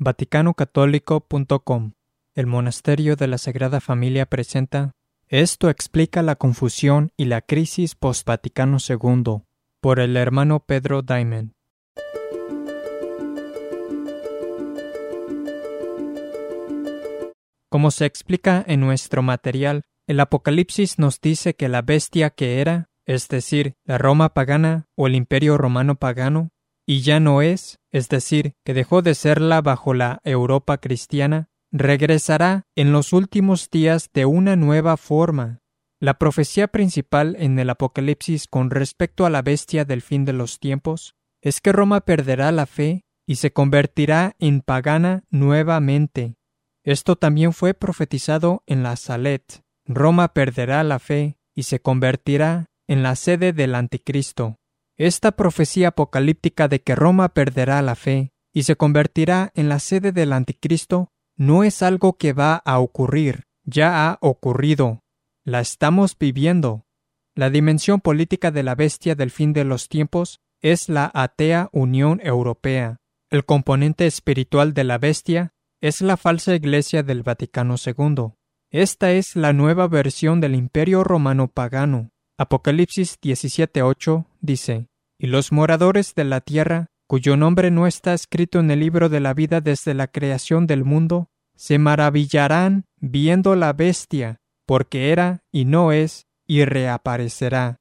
[0.00, 1.92] VaticanOcatólico.com
[2.36, 4.92] El Monasterio de la Sagrada Familia presenta
[5.26, 9.42] Esto explica la confusión y la crisis post-Vaticano II
[9.80, 11.50] por el hermano Pedro Diamond.
[17.68, 22.88] Como se explica en nuestro material, el Apocalipsis nos dice que la bestia que era,
[23.04, 26.50] es decir, la Roma pagana o el Imperio romano pagano,
[26.88, 32.66] y ya no es, es decir, que dejó de serla bajo la Europa cristiana, regresará
[32.74, 35.60] en los últimos días de una nueva forma.
[36.00, 40.60] La profecía principal en el Apocalipsis con respecto a la bestia del fin de los
[40.60, 46.36] tiempos es que Roma perderá la fe y se convertirá en pagana nuevamente.
[46.84, 49.62] Esto también fue profetizado en la Salet.
[49.84, 54.57] Roma perderá la fe y se convertirá en la sede del anticristo.
[54.98, 60.10] Esta profecía apocalíptica de que Roma perderá la fe y se convertirá en la sede
[60.10, 65.04] del anticristo no es algo que va a ocurrir, ya ha ocurrido.
[65.44, 66.84] La estamos viviendo.
[67.36, 72.20] La dimensión política de la bestia del fin de los tiempos es la atea Unión
[72.24, 72.96] Europea.
[73.30, 78.32] El componente espiritual de la bestia es la falsa Iglesia del Vaticano II.
[78.70, 82.10] Esta es la nueva versión del Imperio Romano pagano.
[82.40, 84.86] Apocalipsis 17:8 dice,
[85.18, 89.18] Y los moradores de la tierra, cuyo nombre no está escrito en el libro de
[89.18, 95.64] la vida desde la creación del mundo, se maravillarán viendo la bestia, porque era y
[95.64, 97.78] no es, y reaparecerá.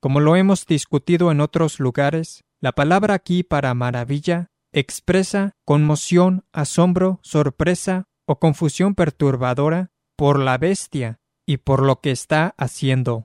[0.00, 7.20] Como lo hemos discutido en otros lugares, la palabra aquí para maravilla expresa conmoción, asombro,
[7.22, 13.24] sorpresa o confusión perturbadora por la bestia y por lo que está haciendo.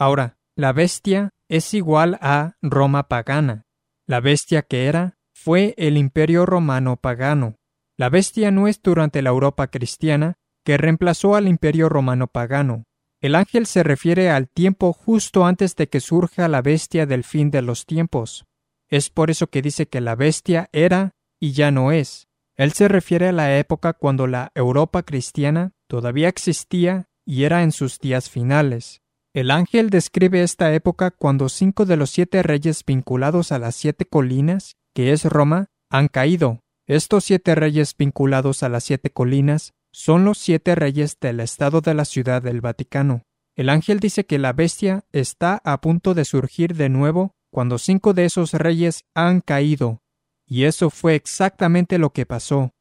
[0.00, 3.66] Ahora, la bestia es igual a Roma pagana.
[4.06, 7.56] La bestia que era fue el imperio romano pagano.
[7.98, 12.84] La bestia no es durante la Europa cristiana que reemplazó al imperio romano pagano.
[13.20, 17.50] El ángel se refiere al tiempo justo antes de que surja la bestia del fin
[17.50, 18.46] de los tiempos.
[18.88, 22.26] Es por eso que dice que la bestia era y ya no es.
[22.56, 27.72] Él se refiere a la época cuando la Europa cristiana todavía existía y era en
[27.72, 28.99] sus días finales.
[29.32, 34.04] El ángel describe esta época cuando cinco de los siete reyes vinculados a las siete
[34.04, 36.60] colinas, que es Roma, han caído.
[36.88, 41.94] Estos siete reyes vinculados a las siete colinas son los siete reyes del estado de
[41.94, 43.22] la ciudad del Vaticano.
[43.54, 48.14] El ángel dice que la bestia está a punto de surgir de nuevo cuando cinco
[48.14, 50.02] de esos reyes han caído.
[50.44, 52.72] Y eso fue exactamente lo que pasó.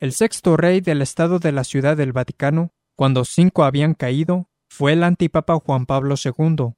[0.00, 4.94] El sexto rey del estado de la ciudad del Vaticano, cuando cinco habían caído, fue
[4.94, 6.72] el antipapa Juan Pablo II.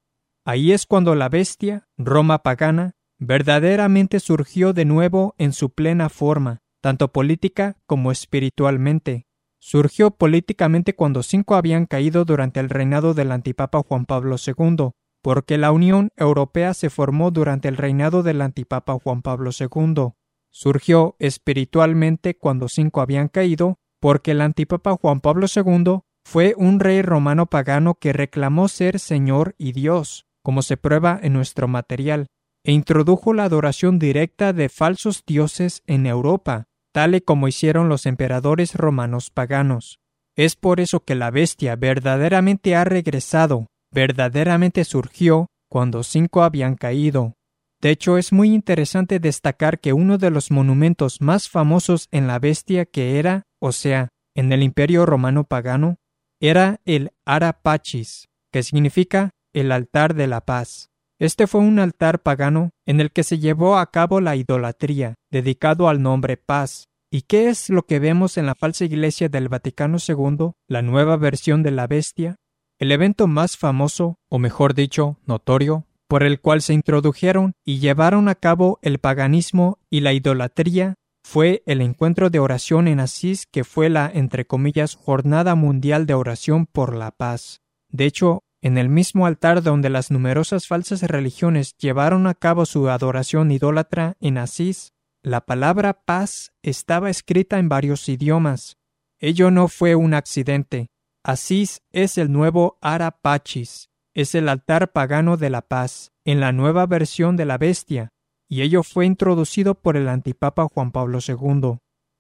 [0.45, 6.61] Ahí es cuando la bestia, Roma pagana, verdaderamente surgió de nuevo en su plena forma,
[6.83, 9.27] tanto política como espiritualmente.
[9.59, 14.91] Surgió políticamente cuando cinco habían caído durante el reinado del antipapa Juan Pablo II,
[15.23, 20.11] porque la Unión Europea se formó durante el reinado del antipapa Juan Pablo II.
[20.51, 27.03] Surgió espiritualmente cuando cinco habían caído, porque el antipapa Juan Pablo II fue un rey
[27.03, 32.27] romano pagano que reclamó ser Señor y Dios, como se prueba en nuestro material,
[32.65, 38.07] e introdujo la adoración directa de falsos dioses en Europa, tal y como hicieron los
[38.07, 40.01] emperadores romanos paganos.
[40.37, 47.35] Es por eso que la bestia verdaderamente ha regresado, verdaderamente surgió cuando cinco habían caído.
[47.81, 52.41] De hecho, es muy interesante destacar que uno de los monumentos más famosos en la
[52.41, 55.99] bestia que era, o sea, en el imperio romano pagano,
[56.41, 60.91] era el Arapachis, que significa el altar de la paz.
[61.19, 65.89] Este fue un altar pagano en el que se llevó a cabo la idolatría, dedicado
[65.89, 66.89] al nombre paz.
[67.11, 71.17] ¿Y qué es lo que vemos en la falsa iglesia del Vaticano II, la nueva
[71.17, 72.37] versión de la bestia?
[72.79, 78.29] El evento más famoso, o mejor dicho, notorio, por el cual se introdujeron y llevaron
[78.29, 80.97] a cabo el paganismo y la idolatría
[81.29, 86.15] fue el encuentro de oración en Asís que fue la, entre comillas, Jornada Mundial de
[86.15, 87.63] Oración por la Paz.
[87.89, 92.89] De hecho, en el mismo altar donde las numerosas falsas religiones llevaron a cabo su
[92.89, 98.77] adoración idólatra en Asís, la palabra paz estaba escrita en varios idiomas.
[99.19, 100.91] Ello no fue un accidente.
[101.25, 106.87] Asís es el nuevo Arapachis, es el altar pagano de la paz, en la nueva
[106.87, 108.13] versión de la bestia,
[108.49, 111.79] y ello fue introducido por el antipapa Juan Pablo II.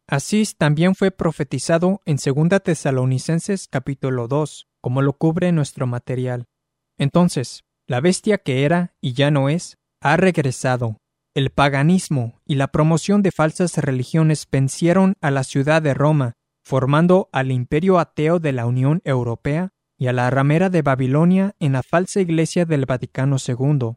[0.08, 6.46] Asís también fue profetizado en 2 Tesalonicenses capítulo 2, como lo cubre nuestro material.
[6.98, 10.98] Entonces, la bestia que era y ya no es, ha regresado.
[11.34, 16.32] el paganismo y la promoción de falsas religiones vencieron a la ciudad de Roma,
[16.64, 19.68] formando al imperio ateo de la Unión Europea
[19.98, 23.96] y a la ramera de Babilonia en la falsa iglesia del Vaticano II.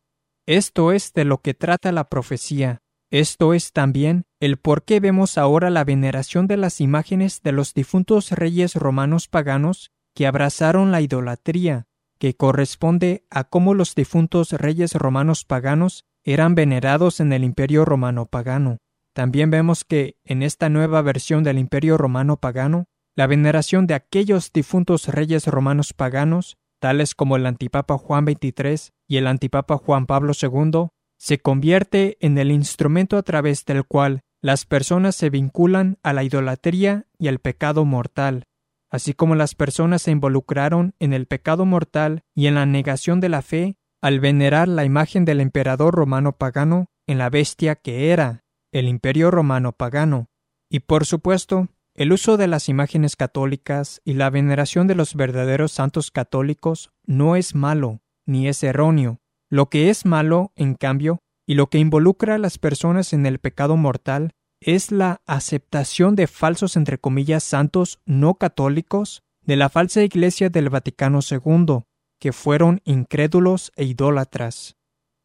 [0.50, 2.82] Esto es de lo que trata la profecía.
[3.12, 7.76] Esto es también el por qué vemos ahora la veneración de las imágenes de los
[7.76, 11.86] difuntos reyes romanos paganos que abrazaron la idolatría,
[12.18, 18.26] que corresponde a cómo los difuntos reyes romanos paganos eran venerados en el imperio romano
[18.26, 18.80] pagano.
[19.14, 22.86] También vemos que en esta nueva versión del imperio romano pagano,
[23.16, 29.18] la veneración de aquellos difuntos reyes romanos paganos, tales como el antipapa Juan XXIII y
[29.18, 30.88] el antipapa Juan Pablo II,
[31.18, 36.24] se convierte en el instrumento a través del cual las personas se vinculan a la
[36.24, 38.46] idolatría y al pecado mortal,
[38.90, 43.30] así como las personas se involucraron en el pecado mortal y en la negación de
[43.30, 48.46] la fe al venerar la imagen del emperador romano pagano en la bestia que era
[48.72, 50.28] el imperio romano pagano,
[50.70, 55.72] y por supuesto el uso de las imágenes católicas y la veneración de los verdaderos
[55.72, 59.20] santos católicos no es malo, ni es erróneo.
[59.50, 63.40] Lo que es malo, en cambio, y lo que involucra a las personas en el
[63.40, 64.32] pecado mortal,
[64.62, 70.70] es la aceptación de falsos entre comillas santos no católicos de la falsa Iglesia del
[70.70, 71.86] Vaticano II,
[72.20, 74.76] que fueron incrédulos e idólatras.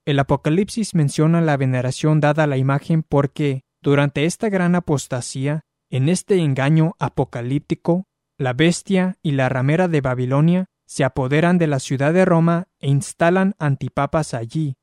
[0.06, 5.62] El Apocalipsis menciona la veneración dada a la imagen porque, durante esta gran apostasía,
[5.94, 11.78] en este engaño apocalíptico, la bestia y la ramera de Babilonia se apoderan de la
[11.78, 14.74] ciudad de Roma e instalan antipapas allí.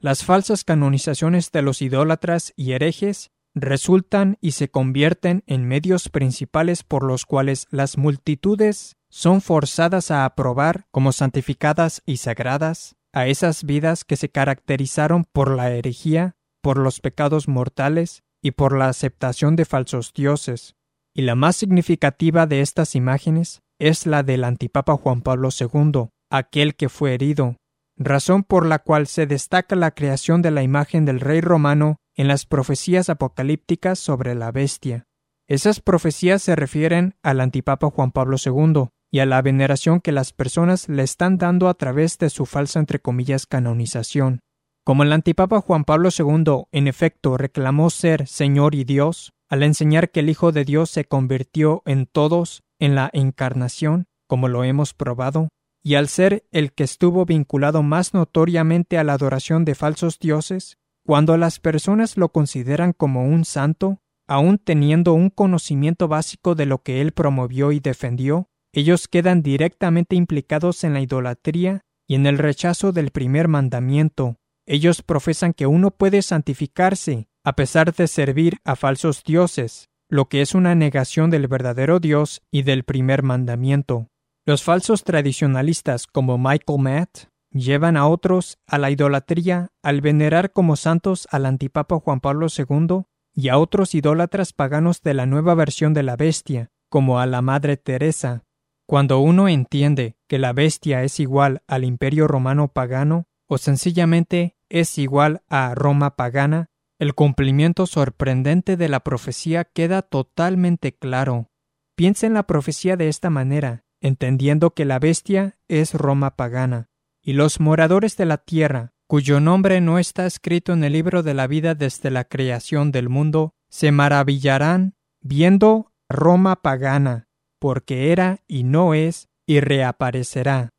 [0.00, 6.82] Las falsas canonizaciones de los idólatras y herejes resultan y se convierten en medios principales
[6.82, 13.62] por los cuales las multitudes son forzadas a aprobar como santificadas y sagradas a esas
[13.62, 19.56] vidas que se caracterizaron por la herejía, por los pecados mortales y por la aceptación
[19.56, 20.74] de falsos dioses,
[21.14, 26.74] y la más significativa de estas imágenes es la del antipapa Juan Pablo II, aquel
[26.74, 27.56] que fue herido,
[27.96, 32.28] razón por la cual se destaca la creación de la imagen del rey romano en
[32.28, 35.04] las profecías apocalípticas sobre la bestia.
[35.48, 40.32] Esas profecías se refieren al antipapa Juan Pablo II y a la veneración que las
[40.32, 44.40] personas le están dando a través de su falsa entre comillas canonización.
[44.88, 50.10] Como el antipapa Juan Pablo II en efecto reclamó ser Señor y Dios, al enseñar
[50.10, 54.94] que el Hijo de Dios se convirtió en todos en la encarnación, como lo hemos
[54.94, 55.50] probado,
[55.82, 60.78] y al ser el que estuvo vinculado más notoriamente a la adoración de falsos dioses,
[61.04, 66.78] cuando las personas lo consideran como un santo, aun teniendo un conocimiento básico de lo
[66.78, 72.38] que él promovió y defendió, ellos quedan directamente implicados en la idolatría y en el
[72.38, 74.38] rechazo del primer mandamiento,
[74.68, 80.42] ellos profesan que uno puede santificarse a pesar de servir a falsos dioses, lo que
[80.42, 84.08] es una negación del verdadero Dios y del primer mandamiento.
[84.44, 90.76] Los falsos tradicionalistas como Michael Matt llevan a otros a la idolatría al venerar como
[90.76, 93.04] santos al antipapa Juan Pablo II
[93.34, 97.40] y a otros idólatras paganos de la nueva versión de la bestia, como a la
[97.40, 98.44] Madre Teresa.
[98.86, 104.98] Cuando uno entiende que la bestia es igual al imperio romano pagano, o sencillamente es
[104.98, 106.66] igual a Roma pagana,
[106.98, 111.48] el cumplimiento sorprendente de la profecía queda totalmente claro.
[111.96, 116.88] Piensa en la profecía de esta manera, entendiendo que la bestia es Roma pagana,
[117.22, 121.34] y los moradores de la tierra, cuyo nombre no está escrito en el libro de
[121.34, 127.28] la vida desde la creación del mundo, se maravillarán viendo Roma pagana,
[127.58, 130.70] porque era y no es, y reaparecerá.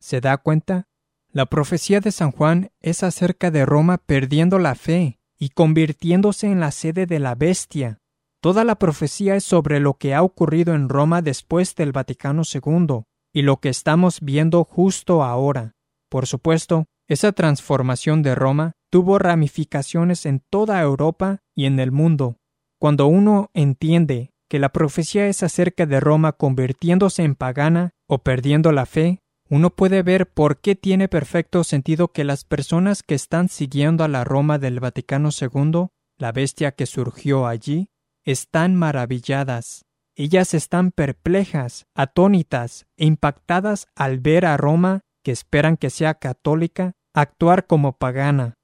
[0.00, 0.88] ¿Se da cuenta?
[1.30, 6.58] La profecía de San Juan es acerca de Roma perdiendo la fe y convirtiéndose en
[6.58, 8.00] la sede de la bestia.
[8.40, 13.02] Toda la profecía es sobre lo que ha ocurrido en Roma después del Vaticano II
[13.32, 15.74] y lo que estamos viendo justo ahora.
[16.08, 22.38] Por supuesto, esa transformación de Roma tuvo ramificaciones en toda Europa y en el mundo.
[22.78, 28.72] Cuando uno entiende que la profecía es acerca de Roma convirtiéndose en pagana o perdiendo
[28.72, 33.48] la fe, uno puede ver por qué tiene perfecto sentido que las personas que están
[33.48, 35.86] siguiendo a la Roma del Vaticano II,
[36.18, 37.88] la bestia que surgió allí,
[38.24, 39.86] están maravilladas.
[40.16, 46.92] Ellas están perplejas, atónitas e impactadas al ver a Roma, que esperan que sea católica,
[47.14, 48.54] actuar como pagana.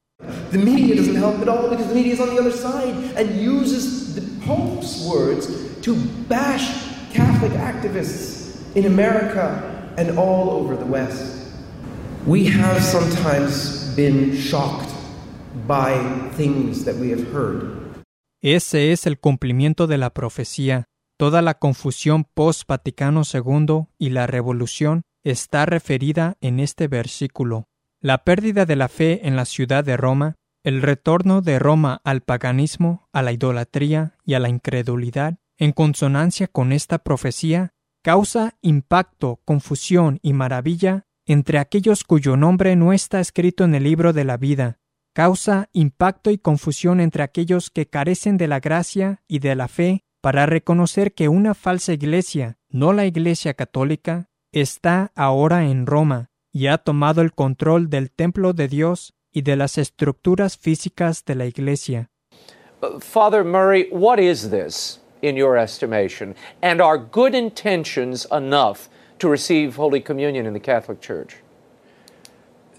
[0.51, 3.41] The media doesn't help at all because the media is on the other side and
[3.41, 5.49] uses the Pope's words
[5.83, 5.95] to
[6.29, 6.71] bash
[7.13, 11.45] Catholic activists in America and all over the West.
[12.27, 14.91] We have sometimes been shocked
[15.67, 15.95] by
[16.37, 17.85] things that we have heard.
[18.41, 20.85] Ese es el cumplimiento de la profecía.
[21.17, 27.69] Toda la confusión post-Vaticano II y la revolución está referida en este versículo.
[28.01, 32.21] La pérdida de la fe en la ciudad de Roma, el retorno de Roma al
[32.23, 37.74] paganismo, a la idolatría y a la incredulidad, en consonancia con esta profecía,
[38.05, 44.13] causa impacto, confusión y maravilla entre aquellos cuyo nombre no está escrito en el libro
[44.13, 44.79] de la vida,
[45.15, 50.03] causa impacto y confusión entre aquellos que carecen de la gracia y de la fe
[50.21, 56.67] para reconocer que una falsa iglesia, no la iglesia católica, está ahora en Roma y
[56.67, 61.47] ha tomado el control del templo de Dios y de las estructuras físicas de la
[61.47, 62.11] iglesia.
[63.01, 66.35] Father Murray, what is this, in your estimation?
[66.63, 68.89] And are good intentions enough
[69.19, 71.37] to receive Holy Communion in the Catholic Church?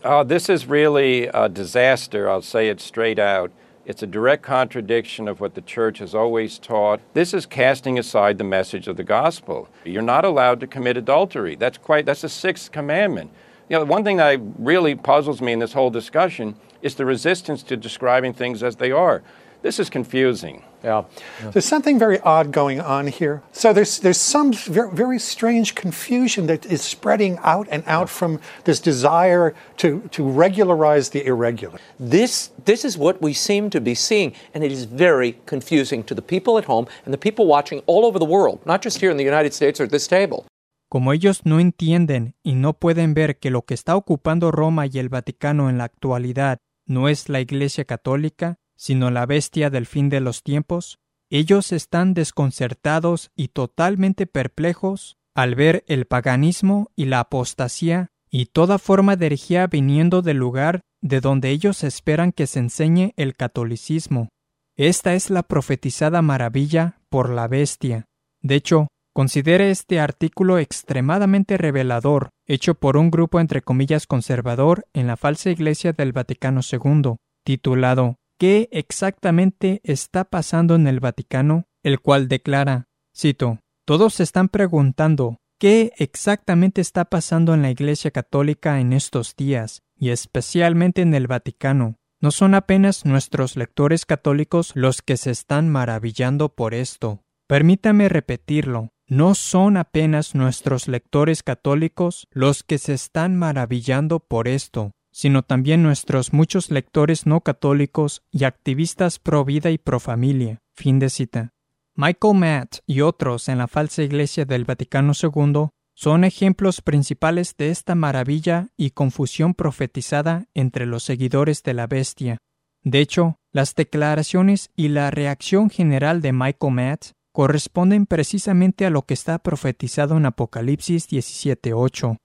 [0.04, 3.52] Uh, this is really a disaster, I'll say it straight out.
[3.88, 7.00] It's a direct contradiction of what the church has always taught.
[7.14, 9.68] This is casting aside the message of the gospel.
[9.84, 11.56] You're not allowed to commit adultery.
[11.56, 13.32] That's quite that's the sixth commandment.
[13.70, 17.64] You know, one thing that really puzzles me in this whole discussion is the resistance
[17.64, 19.24] to describing things as they are.
[19.66, 20.62] This is confusing.
[20.84, 21.06] Yeah.
[21.52, 23.42] There's something very odd going on here.
[23.52, 28.40] So there's there's some very, very strange confusion that is spreading out and out from
[28.66, 31.80] this desire to to regularize the irregular.
[32.00, 36.14] This, this is what we seem to be seeing, and it is very confusing to
[36.14, 39.10] the people at home and the people watching all over the world, not just here
[39.10, 40.46] in the United States or at this table.
[40.92, 45.00] Como ellos no entienden y no pueden ver que lo que está ocupando Roma y
[45.00, 50.10] el Vaticano en la actualidad no es la Iglesia Católica, sino la bestia del fin
[50.10, 57.22] de los tiempos, ellos están desconcertados y totalmente perplejos al ver el paganismo y la
[57.22, 62.60] apostasía y toda forma de herejía viniendo del lugar de donde ellos esperan que se
[62.60, 64.30] enseñe el catolicismo.
[64.78, 68.06] Esta es la profetizada maravilla por la bestia.
[68.42, 75.08] De hecho, considere este artículo extremadamente revelador, hecho por un grupo entre comillas conservador en
[75.08, 77.16] la falsa iglesia del Vaticano II,
[77.46, 81.70] titulado ¿Qué exactamente está pasando en el Vaticano?
[81.84, 88.12] El cual declara, cito, Todos se están preguntando qué exactamente está pasando en la Iglesia
[88.12, 91.96] Católica en estos días, y especialmente en el Vaticano.
[92.20, 97.22] No son apenas nuestros lectores católicos los que se están maravillando por esto.
[97.48, 98.90] Permítame repetirlo.
[99.08, 105.82] No son apenas nuestros lectores católicos los que se están maravillando por esto, sino también
[105.82, 110.60] nuestros muchos lectores no católicos y activistas pro vida y pro familia.
[110.74, 111.52] Fin de cita.
[111.96, 117.70] Michael Matt y otros en la falsa iglesia del Vaticano II son ejemplos principales de
[117.70, 122.38] esta maravilla y confusión profetizada entre los seguidores de la bestia.
[122.84, 129.04] De hecho, las declaraciones y la reacción general de Michael Matt corresponden precisamente a lo
[129.04, 132.18] que está profetizado en Apocalipsis 17:8.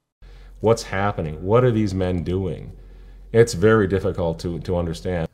[0.60, 1.38] What's happening?
[1.40, 2.79] What are these men doing?
[3.32, 5.28] It's very difficult to, to understand.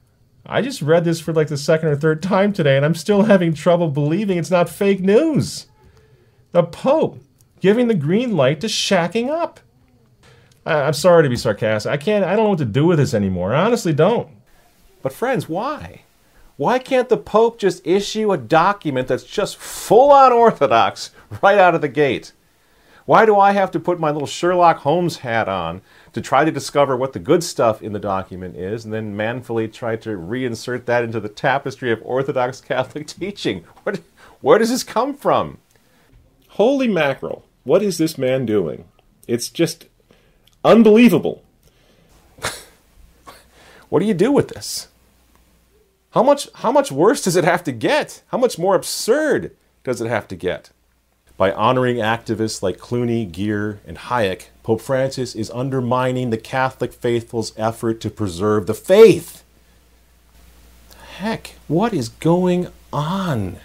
[0.44, 3.22] I just read this for like the second or third time today, and I'm still
[3.22, 5.66] having trouble believing it's not fake news.
[6.52, 7.18] The Pope
[7.60, 9.60] giving the green light to shacking up.
[10.64, 11.90] I, I'm sorry to be sarcastic.
[11.90, 12.24] I can't.
[12.24, 13.54] I don't know what to do with this anymore.
[13.54, 14.28] I honestly don't.
[15.02, 16.02] But, friends, why?
[16.56, 21.10] Why can't the Pope just issue a document that's just full on Orthodox
[21.42, 22.32] right out of the gate?
[23.04, 25.80] Why do I have to put my little Sherlock Holmes hat on
[26.16, 29.68] to try to discover what the good stuff in the document is and then manfully
[29.68, 33.64] try to reinsert that into the tapestry of Orthodox Catholic teaching?
[33.82, 33.96] Where,
[34.40, 35.58] where does this come from?
[36.49, 37.44] Holy mackerel!
[37.64, 38.87] What is this man doing?
[39.28, 39.88] It's just
[40.64, 41.44] unbelievable.
[43.90, 44.88] What do you do with this?
[46.12, 48.23] How much, how much worse does it have to get?
[48.28, 49.54] How much more absurd
[49.85, 50.70] does it have to get?
[51.37, 57.52] By honoring activists like Clooney, Gear, and Hayek, Pope Francis is undermining the Catholic faithful's
[57.59, 59.45] effort to preserve the faith.
[61.19, 63.59] Heck, what is going on?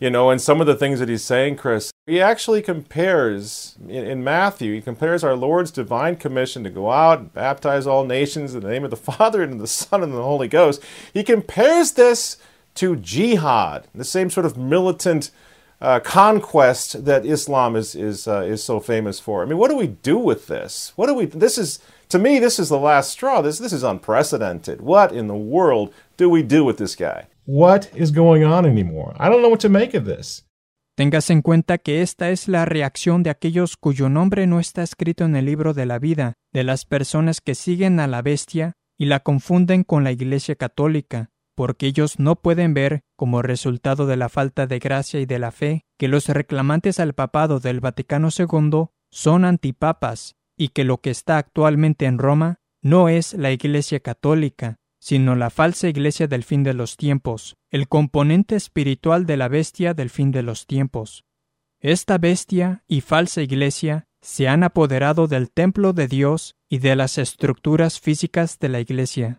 [0.00, 4.06] You know, and some of the things that he's saying, Chris, he actually compares, in,
[4.06, 8.54] in, Matthew, he compares our Lord's divine commission to go out and baptize all nations
[8.54, 10.82] in the name of the Father and the Son and the Holy Ghost.
[11.12, 12.36] He compares this
[12.76, 15.32] to jihad, the same sort of militant
[15.80, 19.42] uh, conquest that Islam is is uh, is so famous for.
[19.42, 20.92] I mean, what do we do with this?
[20.96, 21.26] What do we?
[21.26, 23.42] This is to me, this is the last straw.
[23.42, 24.80] This this is unprecedented.
[24.80, 27.26] What in the world do we do with this guy?
[27.44, 29.14] What is going on anymore?
[29.18, 30.44] I don't know what to make of this.
[30.96, 35.24] Tengas en cuenta que esta es la reacción de aquellos cuyo nombre no está escrito
[35.24, 39.06] en el libro de la vida, de las personas que siguen a la bestia y
[39.06, 44.28] la confunden con la Iglesia Católica, porque ellos no pueden ver, como resultado de la
[44.28, 48.90] falta de gracia y de la fe, que los reclamantes al papado del Vaticano II
[49.10, 54.76] son antipapas y que lo que está actualmente en Roma no es la Iglesia Católica,
[55.00, 59.94] sino la falsa Iglesia del fin de los tiempos, el componente espiritual de la bestia
[59.94, 61.24] del fin de los tiempos.
[61.80, 67.18] Esta bestia y falsa Iglesia se han apoderado del templo de Dios y de las
[67.18, 69.38] estructuras físicas de la Iglesia.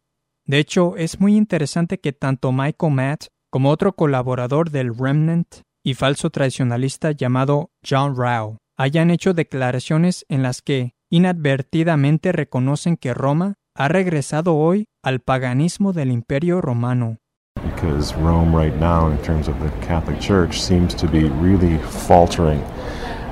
[0.50, 5.94] De hecho, es muy interesante que tanto Michael Matt como otro colaborador del Remnant y
[5.94, 13.58] falso tradicionalista llamado John Rao hayan hecho declaraciones en las que inadvertidamente reconocen que Roma
[13.76, 17.18] ha regresado hoy al paganismo del Imperio Romano.
[17.64, 21.78] Because Rome right now in terms of the Catholic Church seems to be really
[22.08, 22.64] faltering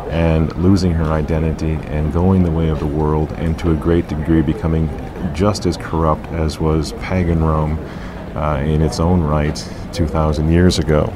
[0.10, 4.08] and losing her identity and going the way of the world and to a great
[4.08, 4.90] degree becoming
[5.34, 7.78] just as corrupt as was pagan Rome
[8.36, 9.58] uh, in its own right
[9.94, 11.12] 2000 years ago.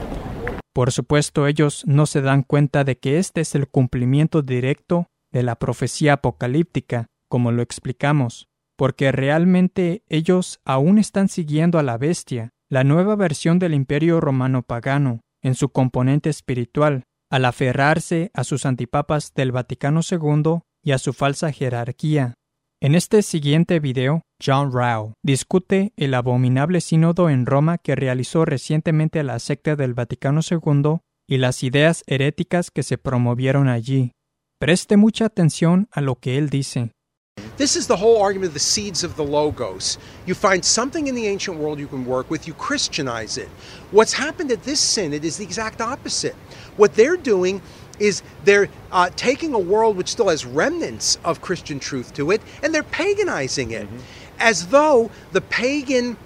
[0.74, 5.44] Por supuesto, ellos no se dan cuenta de que este es el cumplimiento directo de
[5.44, 12.52] la profecía apocalíptica, como lo explicamos, porque realmente ellos aún están siguiendo a la bestia,
[12.70, 18.66] la nueva versión del imperio romano pagano, en su componente espiritual, al aferrarse a sus
[18.66, 22.36] antipapas del Vaticano II y a su falsa jerarquía.
[22.82, 29.24] En este siguiente video, John Rao discute el abominable sínodo en Roma que realizó recientemente
[29.24, 30.98] la secta del Vaticano II
[31.28, 34.12] y las ideas heréticas que se promovieron allí.
[34.60, 36.92] Preste mucha atención a lo que él dice.
[37.58, 40.00] This is the whole argument of the seeds of the logos.
[40.26, 43.50] You find something in the ancient world you can work with, you Christianize it.
[43.92, 46.36] What's happened at this synod is the exact opposite.
[46.78, 47.62] What they're doing
[48.00, 52.42] is they're uh, taking a world which still has remnants of Christian truth to it,
[52.64, 53.88] and they're paganizing it,
[54.40, 56.18] as though the pagan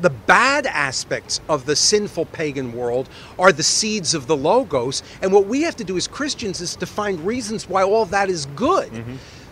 [0.00, 5.32] the bad aspects of the sinful pagan world are the seeds of the logos and
[5.32, 8.46] what we have to do as christians is to find reasons why all that is
[8.54, 8.92] good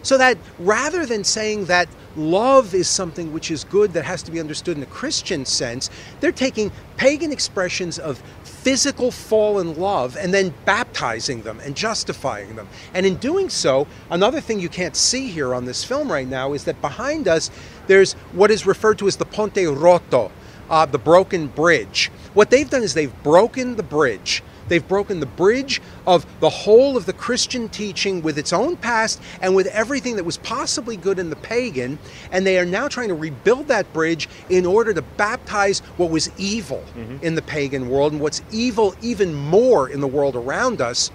[0.06, 4.30] so that rather than saying that love is something which is good that has to
[4.30, 5.90] be understood in a Christian sense,
[6.20, 12.68] they're taking pagan expressions of physical fallen love and then baptizing them and justifying them.
[12.94, 16.52] And in doing so, another thing you can't see here on this film right now
[16.52, 17.50] is that behind us
[17.88, 20.30] there's what is referred to as the Ponte Roto,
[20.70, 22.12] uh, the broken bridge.
[22.32, 24.44] What they've done is they've broken the bridge.
[24.68, 29.20] They've broken the bridge of the whole of the Christian teaching with its own past
[29.40, 31.98] and with everything that was possibly good in the pagan,
[32.30, 36.30] and they are now trying to rebuild that bridge in order to baptize what was
[36.38, 37.24] evil mm-hmm.
[37.24, 41.10] in the pagan world and what's evil even more in the world around us.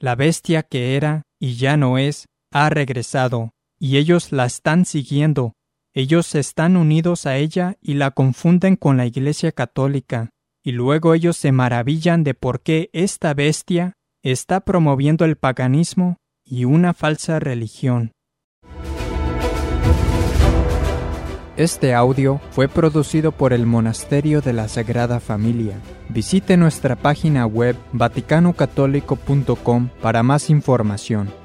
[0.00, 5.52] La bestia que era y ya no es, ha regresado, y ellos la están siguiendo.
[5.94, 10.30] Ellos están unidos a ella y la confunden con la Iglesia Católica,
[10.64, 16.64] y luego ellos se maravillan de por qué esta bestia está promoviendo el paganismo y
[16.64, 18.12] una falsa religión.
[21.56, 25.78] Este audio fue producido por el Monasterio de la Sagrada Familia.
[26.08, 31.41] Visite nuestra página web vaticanocatólico.com para más información.